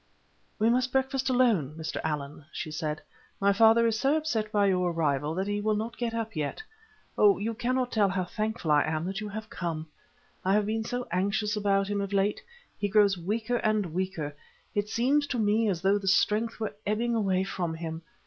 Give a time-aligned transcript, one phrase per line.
[0.57, 2.01] "We must breakfast alone, Mr.
[2.03, 3.03] Allan," she said;
[3.39, 6.63] "my father is so upset by your arrival that he will not get up yet.
[7.19, 9.85] Oh, you cannot tell how thankful I am that you have come.
[10.43, 12.41] I have been so anxious about him of late.
[12.79, 14.35] He grows weaker and weaker;
[14.73, 18.01] it seems to me as though the strength were ebbing away from him.